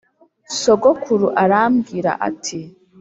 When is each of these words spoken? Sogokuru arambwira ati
Sogokuru 0.61 1.27
arambwira 1.43 2.11
ati 2.27 2.59